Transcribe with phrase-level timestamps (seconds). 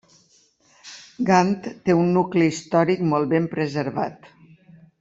[1.27, 4.31] Gant té un nucli històric molt ben preservat.